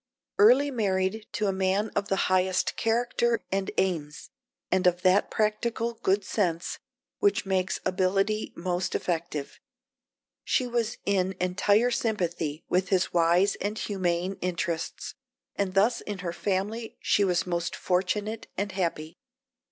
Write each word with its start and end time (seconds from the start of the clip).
Early 0.39 0.71
married 0.71 1.27
to 1.33 1.45
a 1.45 1.53
man 1.53 1.91
of 1.95 2.07
the 2.07 2.15
highest 2.25 2.75
character 2.75 3.39
and 3.51 3.69
aims, 3.77 4.31
and 4.71 4.87
of 4.87 5.03
that 5.03 5.29
practical 5.29 5.93
good 5.93 6.23
sense 6.25 6.79
which 7.19 7.45
makes 7.45 7.79
ability 7.85 8.51
most 8.55 8.95
effective, 8.95 9.59
she 10.43 10.65
was 10.65 10.97
in 11.05 11.35
entire 11.39 11.91
sympathy 11.91 12.63
with 12.67 12.89
his 12.89 13.13
wise 13.13 13.53
and 13.61 13.77
humane 13.77 14.37
interests, 14.41 15.13
and 15.55 15.75
thus 15.75 16.01
in 16.01 16.17
her 16.25 16.33
family 16.33 16.97
she 16.99 17.23
was 17.23 17.45
most 17.45 17.75
fortunate 17.75 18.47
and 18.57 18.71
happy. 18.71 19.19